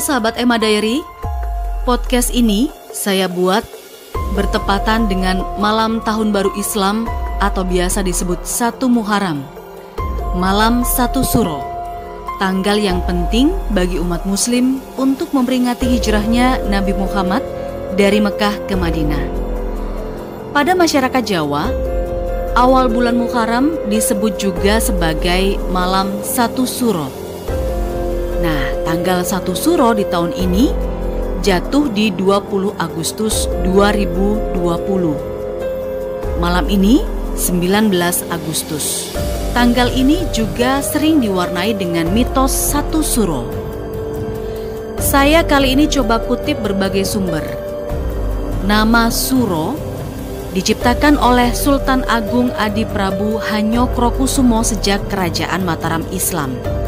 Sahabat 0.00 0.40
Emma 0.40 0.56
Diary, 0.56 1.04
podcast 1.84 2.32
ini 2.32 2.72
saya 2.88 3.28
buat 3.28 3.60
bertepatan 4.32 5.12
dengan 5.12 5.44
malam 5.60 6.00
tahun 6.00 6.32
baru 6.32 6.56
Islam 6.56 7.04
atau 7.36 7.68
biasa 7.68 8.00
disebut 8.00 8.40
satu 8.48 8.88
Muharram, 8.88 9.44
malam 10.40 10.88
satu 10.88 11.20
Suro, 11.20 11.60
tanggal 12.40 12.80
yang 12.80 13.04
penting 13.04 13.52
bagi 13.76 14.00
umat 14.00 14.24
Muslim 14.24 14.80
untuk 14.96 15.36
memperingati 15.36 15.84
hijrahnya 15.84 16.64
Nabi 16.64 16.96
Muhammad 16.96 17.44
dari 17.92 18.24
Mekah 18.24 18.56
ke 18.64 18.72
Madinah. 18.80 19.24
Pada 20.56 20.72
masyarakat 20.72 21.22
Jawa, 21.28 21.68
awal 22.56 22.88
bulan 22.88 23.20
Muharram 23.20 23.76
disebut 23.92 24.40
juga 24.40 24.80
sebagai 24.80 25.60
malam 25.68 26.08
satu 26.24 26.64
Suro 26.64 27.29
tanggal 28.90 29.22
1 29.22 29.46
Suro 29.54 29.94
di 29.94 30.02
tahun 30.02 30.34
ini 30.34 30.74
jatuh 31.46 31.94
di 31.94 32.10
20 32.10 32.74
Agustus 32.74 33.46
2020. 33.62 34.58
Malam 36.42 36.66
ini 36.66 36.98
19 37.38 37.94
Agustus. 38.34 39.14
Tanggal 39.54 39.94
ini 39.94 40.26
juga 40.34 40.82
sering 40.82 41.22
diwarnai 41.22 41.78
dengan 41.78 42.10
mitos 42.10 42.50
satu 42.50 42.98
suro. 42.98 43.46
Saya 44.98 45.46
kali 45.46 45.78
ini 45.78 45.86
coba 45.86 46.18
kutip 46.26 46.58
berbagai 46.58 47.06
sumber. 47.06 47.46
Nama 48.66 49.06
Suro 49.14 49.78
diciptakan 50.50 51.14
oleh 51.14 51.54
Sultan 51.54 52.02
Agung 52.10 52.50
Adi 52.58 52.82
Prabu 52.90 53.38
Hanyokrokusumo 53.38 54.66
sejak 54.66 55.06
kerajaan 55.06 55.62
Mataram 55.62 56.02
Islam. 56.10 56.79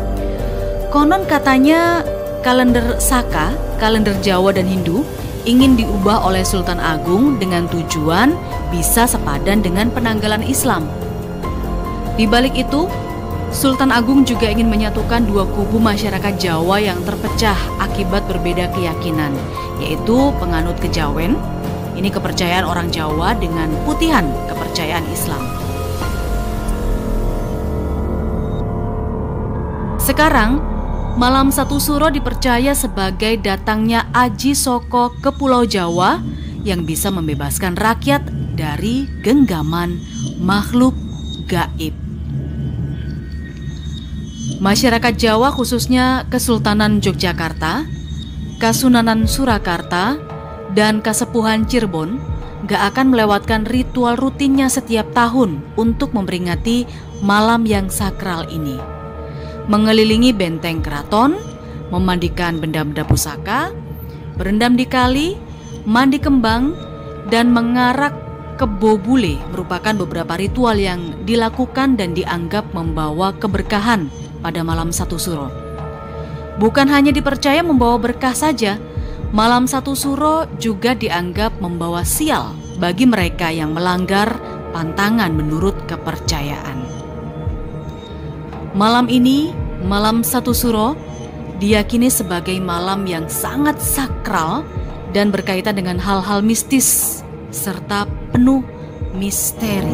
Konon 0.93 1.25
katanya 1.25 2.05
kalender 2.45 3.01
Saka, 3.01 3.57
kalender 3.81 4.13
Jawa 4.21 4.53
dan 4.53 4.69
Hindu 4.69 5.09
ingin 5.49 5.73
diubah 5.73 6.21
oleh 6.21 6.45
Sultan 6.45 6.77
Agung 6.77 7.41
dengan 7.41 7.65
tujuan 7.73 8.37
bisa 8.69 9.09
sepadan 9.09 9.65
dengan 9.65 9.89
penanggalan 9.89 10.45
Islam. 10.45 10.85
Di 12.21 12.29
balik 12.29 12.61
itu, 12.61 12.93
Sultan 13.57 13.89
Agung 13.89 14.29
juga 14.29 14.53
ingin 14.53 14.69
menyatukan 14.69 15.25
dua 15.25 15.49
kubu 15.49 15.81
masyarakat 15.81 16.37
Jawa 16.37 16.77
yang 16.77 17.01
terpecah 17.09 17.57
akibat 17.81 18.29
berbeda 18.29 18.69
keyakinan, 18.77 19.33
yaitu 19.81 20.29
penganut 20.37 20.77
kejawen, 20.77 21.41
ini 21.97 22.13
kepercayaan 22.13 22.69
orang 22.69 22.93
Jawa 22.93 23.33
dengan 23.41 23.73
putihan 23.89 24.29
kepercayaan 24.45 25.09
Islam. 25.09 25.41
Sekarang, 29.97 30.72
Malam 31.13 31.53
Satu 31.53 31.77
Suro 31.77 32.09
dipercaya 32.09 32.73
sebagai 32.73 33.37
datangnya 33.37 34.09
Aji 34.17 34.57
Soko 34.57 35.13
ke 35.21 35.29
Pulau 35.29 35.69
Jawa 35.69 36.25
yang 36.65 36.89
bisa 36.89 37.13
membebaskan 37.13 37.77
rakyat 37.77 38.25
dari 38.57 39.05
genggaman 39.21 40.01
makhluk 40.41 40.97
gaib. 41.45 41.93
Masyarakat 44.57 45.15
Jawa 45.21 45.53
khususnya 45.53 46.25
Kesultanan 46.33 47.05
Yogyakarta, 47.05 47.85
Kasunanan 48.57 49.29
Surakarta, 49.29 50.17
dan 50.73 51.05
Kasepuhan 51.05 51.69
Cirebon 51.69 52.17
gak 52.65 52.97
akan 52.97 53.13
melewatkan 53.13 53.69
ritual 53.69 54.17
rutinnya 54.17 54.73
setiap 54.73 55.13
tahun 55.13 55.61
untuk 55.77 56.17
memperingati 56.17 56.89
malam 57.21 57.69
yang 57.69 57.93
sakral 57.93 58.49
ini 58.49 59.02
mengelilingi 59.71 60.35
benteng 60.35 60.83
keraton, 60.83 61.39
memandikan 61.93 62.59
benda-benda 62.59 63.05
pusaka, 63.05 63.71
berendam 64.35 64.75
di 64.75 64.89
kali, 64.89 65.37
mandi 65.85 66.19
kembang, 66.19 66.75
dan 67.29 67.53
mengarak 67.55 68.17
kebo 68.57 69.01
bule 69.01 69.39
merupakan 69.51 69.95
beberapa 70.07 70.39
ritual 70.39 70.79
yang 70.79 71.27
dilakukan 71.27 71.99
dan 71.99 72.15
dianggap 72.15 72.71
membawa 72.71 73.35
keberkahan 73.37 74.07
pada 74.39 74.63
malam 74.63 74.91
satu 74.91 75.17
suro. 75.19 75.49
Bukan 76.61 76.87
hanya 76.87 77.11
dipercaya 77.11 77.65
membawa 77.65 77.97
berkah 77.97 78.37
saja, 78.37 78.77
malam 79.33 79.65
satu 79.65 79.97
suro 79.97 80.45
juga 80.61 80.93
dianggap 80.93 81.59
membawa 81.59 82.05
sial 82.05 82.53
bagi 82.77 83.09
mereka 83.09 83.49
yang 83.49 83.73
melanggar 83.73 84.37
pantangan 84.71 85.33
menurut 85.33 85.75
kepercayaan. 85.89 87.02
Malam 88.73 89.05
ini, 89.13 89.53
malam 89.85 90.25
satu 90.25 90.57
suro, 90.57 90.97
diyakini 91.61 92.09
sebagai 92.09 92.57
malam 92.57 93.05
yang 93.05 93.29
sangat 93.29 93.77
sakral 93.77 94.65
dan 95.13 95.29
berkaitan 95.29 95.77
dengan 95.77 96.01
hal-hal 96.01 96.41
mistis 96.41 97.21
serta 97.53 98.09
penuh 98.33 98.65
misteri. 99.13 99.93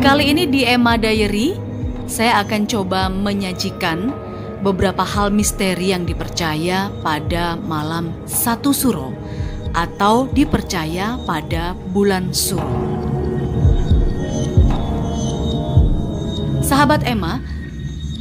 Kali 0.00 0.24
ini 0.32 0.48
di 0.48 0.64
Emma 0.64 0.96
Diary, 0.96 1.60
saya 2.08 2.40
akan 2.40 2.64
coba 2.64 3.12
menyajikan 3.12 4.16
beberapa 4.64 5.04
hal 5.04 5.28
misteri 5.28 5.92
yang 5.92 6.08
dipercaya 6.08 6.88
pada 7.04 7.60
malam 7.68 8.16
satu 8.24 8.72
suro 8.72 9.12
atau 9.74 10.30
dipercaya 10.30 11.18
pada 11.26 11.74
bulan 11.90 12.30
Suro. 12.30 12.62
Sahabat 16.64 17.04
Emma, 17.04 17.44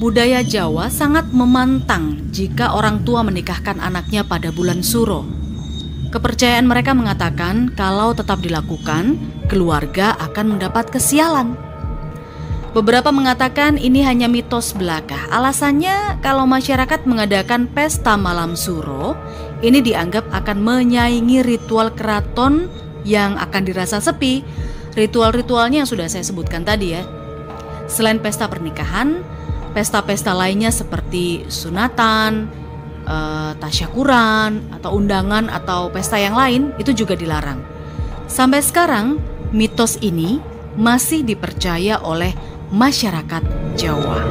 budaya 0.01 0.43
Jawa 0.43 0.91
sangat 0.91 1.31
memantang 1.31 2.19
jika 2.33 2.75
orang 2.75 3.05
tua 3.07 3.23
menikahkan 3.23 3.79
anaknya 3.79 4.27
pada 4.27 4.51
bulan 4.51 4.83
Suro. 4.83 5.23
Kepercayaan 6.11 6.69
mereka 6.69 6.93
mengatakan 6.93 7.73
kalau 7.73 8.13
tetap 8.13 8.43
dilakukan, 8.43 9.17
keluarga 9.49 10.13
akan 10.19 10.57
mendapat 10.57 10.91
kesialan. 10.93 11.57
Beberapa 12.73 13.13
mengatakan 13.13 13.77
ini 13.77 14.01
hanya 14.01 14.25
mitos 14.25 14.73
belaka. 14.73 15.29
Alasannya 15.29 16.17
kalau 16.25 16.49
masyarakat 16.49 17.05
mengadakan 17.05 17.69
pesta 17.69 18.17
malam 18.17 18.57
suro, 18.57 19.13
ini 19.63 19.79
dianggap 19.79 20.27
akan 20.29 20.59
menyaingi 20.59 21.39
ritual 21.39 21.95
keraton 21.95 22.67
yang 23.07 23.39
akan 23.39 23.63
dirasa 23.63 24.03
sepi. 24.03 24.43
Ritual-ritualnya 24.93 25.81
yang 25.81 25.89
sudah 25.89 26.05
saya 26.05 26.21
sebutkan 26.21 26.67
tadi 26.67 26.93
ya. 26.93 27.01
Selain 27.89 28.19
pesta 28.21 28.45
pernikahan, 28.45 29.23
pesta-pesta 29.73 30.35
lainnya 30.35 30.69
seperti 30.69 31.49
sunatan, 31.49 32.51
uh, 33.07 33.57
tasyakuran, 33.57 34.69
atau 34.77 34.93
undangan 34.93 35.49
atau 35.49 35.89
pesta 35.89 36.19
yang 36.21 36.37
lain 36.37 36.75
itu 36.77 36.93
juga 36.93 37.17
dilarang. 37.17 37.57
Sampai 38.29 38.61
sekarang, 38.61 39.17
mitos 39.49 39.97
ini 40.03 40.37
masih 40.77 41.25
dipercaya 41.25 42.03
oleh 42.03 42.35
masyarakat 42.69 43.43
Jawa. 43.77 44.21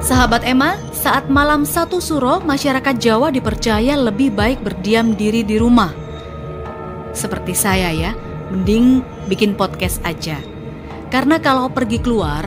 Sahabat 0.00 0.44
Emma, 0.48 0.80
saat 1.00 1.32
malam 1.32 1.64
satu 1.64 1.96
suro, 1.96 2.44
masyarakat 2.44 3.00
Jawa 3.00 3.32
dipercaya 3.32 3.96
lebih 3.96 4.36
baik 4.36 4.60
berdiam 4.60 5.16
diri 5.16 5.40
di 5.40 5.56
rumah. 5.56 5.88
Seperti 7.16 7.56
saya 7.56 7.88
ya, 7.88 8.12
mending 8.52 9.00
bikin 9.24 9.56
podcast 9.56 10.04
aja. 10.04 10.36
Karena 11.08 11.40
kalau 11.40 11.72
pergi 11.72 12.04
keluar, 12.04 12.44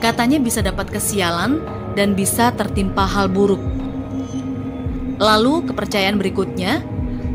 katanya 0.00 0.40
bisa 0.40 0.64
dapat 0.64 0.88
kesialan 0.88 1.60
dan 1.92 2.16
bisa 2.16 2.56
tertimpa 2.56 3.04
hal 3.04 3.28
buruk. 3.28 3.60
Lalu 5.20 5.68
kepercayaan 5.68 6.16
berikutnya, 6.16 6.80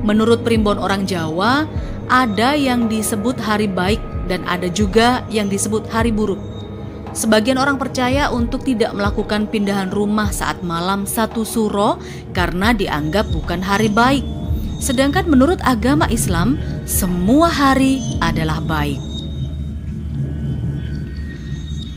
menurut 0.02 0.42
primbon 0.42 0.82
orang 0.82 1.06
Jawa, 1.06 1.70
ada 2.10 2.58
yang 2.58 2.90
disebut 2.90 3.38
hari 3.38 3.70
baik 3.70 4.02
dan 4.26 4.42
ada 4.50 4.66
juga 4.66 5.22
yang 5.30 5.46
disebut 5.46 5.86
hari 5.94 6.10
buruk. 6.10 6.57
Sebagian 7.18 7.58
orang 7.58 7.82
percaya 7.82 8.30
untuk 8.30 8.62
tidak 8.62 8.94
melakukan 8.94 9.50
pindahan 9.50 9.90
rumah 9.90 10.30
saat 10.30 10.62
malam 10.62 11.10
satu 11.10 11.42
suro 11.42 11.98
karena 12.30 12.78
dianggap 12.78 13.26
bukan 13.34 13.58
hari 13.58 13.90
baik. 13.90 14.22
Sedangkan 14.78 15.26
menurut 15.26 15.58
agama 15.66 16.06
Islam, 16.14 16.62
semua 16.86 17.50
hari 17.50 18.06
adalah 18.22 18.62
baik. 18.62 19.02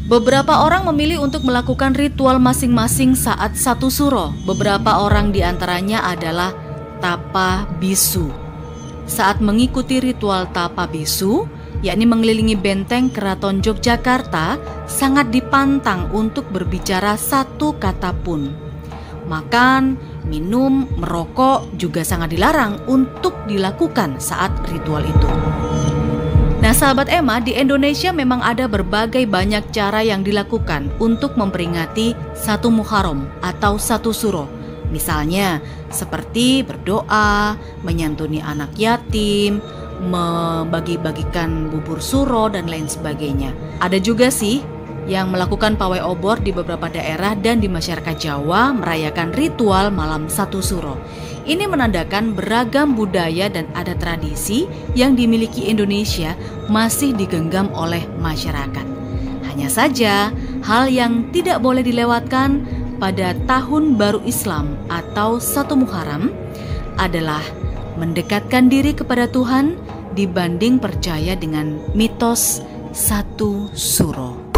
Beberapa 0.08 0.64
orang 0.64 0.88
memilih 0.88 1.20
untuk 1.20 1.44
melakukan 1.44 1.92
ritual 1.92 2.40
masing-masing 2.40 3.12
saat 3.12 3.60
satu 3.60 3.92
suro. 3.92 4.32
Beberapa 4.48 5.04
orang 5.04 5.36
di 5.36 5.44
antaranya 5.44 6.00
adalah 6.00 6.56
tapa 7.04 7.68
bisu. 7.76 8.32
Saat 9.04 9.44
mengikuti 9.44 10.00
ritual 10.00 10.48
tapa 10.48 10.88
bisu, 10.88 11.44
yakni 11.80 12.04
mengelilingi 12.04 12.56
benteng 12.56 13.08
Keraton 13.08 13.64
Yogyakarta, 13.64 14.60
sangat 14.84 15.32
dipantang 15.32 16.08
untuk 16.12 16.48
berbicara 16.52 17.16
satu 17.16 17.76
kata 17.76 18.12
pun. 18.20 18.52
Makan, 19.30 19.94
minum, 20.26 20.90
merokok 20.98 21.78
juga 21.78 22.02
sangat 22.02 22.34
dilarang 22.34 22.82
untuk 22.90 23.46
dilakukan 23.46 24.18
saat 24.18 24.50
ritual 24.68 25.06
itu. 25.06 25.30
Nah 26.60 26.76
sahabat 26.76 27.08
Emma, 27.08 27.40
di 27.40 27.56
Indonesia 27.56 28.12
memang 28.12 28.44
ada 28.44 28.68
berbagai 28.68 29.24
banyak 29.24 29.72
cara 29.72 30.04
yang 30.04 30.20
dilakukan 30.20 30.92
untuk 31.00 31.32
memperingati 31.40 32.12
satu 32.36 32.68
Muharram 32.68 33.24
atau 33.40 33.80
satu 33.80 34.12
Suro. 34.12 34.44
Misalnya 34.92 35.62
seperti 35.88 36.60
berdoa, 36.60 37.56
menyantuni 37.80 38.44
anak 38.44 38.76
yatim, 38.76 39.64
membagi-bagikan 40.00 41.68
bubur 41.68 42.00
suro 42.00 42.48
dan 42.48 42.66
lain 42.66 42.88
sebagainya. 42.88 43.52
Ada 43.84 44.00
juga 44.00 44.32
sih 44.32 44.64
yang 45.10 45.32
melakukan 45.32 45.74
pawai 45.74 46.00
obor 46.04 46.38
di 46.40 46.54
beberapa 46.54 46.86
daerah 46.86 47.34
dan 47.34 47.58
di 47.58 47.66
masyarakat 47.66 48.16
Jawa 48.16 48.72
merayakan 48.76 49.34
ritual 49.34 49.90
malam 49.90 50.30
satu 50.30 50.62
suro. 50.62 50.96
Ini 51.44 51.66
menandakan 51.66 52.36
beragam 52.36 52.94
budaya 52.94 53.50
dan 53.50 53.66
adat 53.72 53.98
tradisi 53.98 54.68
yang 54.94 55.16
dimiliki 55.16 55.66
Indonesia 55.66 56.36
masih 56.68 57.16
digenggam 57.16 57.72
oleh 57.72 58.04
masyarakat. 58.20 58.86
Hanya 59.50 59.66
saja, 59.66 60.30
hal 60.62 60.86
yang 60.86 61.32
tidak 61.34 61.58
boleh 61.58 61.82
dilewatkan 61.82 62.62
pada 63.02 63.32
tahun 63.48 63.96
baru 63.96 64.20
Islam 64.28 64.76
atau 64.92 65.40
satu 65.40 65.74
Muharram 65.74 66.30
adalah 67.00 67.42
mendekatkan 67.96 68.68
diri 68.68 68.92
kepada 68.94 69.26
Tuhan 69.26 69.74
dibanding 70.14 70.82
percaya 70.82 71.38
dengan 71.38 71.78
mitos 71.94 72.60
satu 72.90 73.70
suro. 73.70 74.49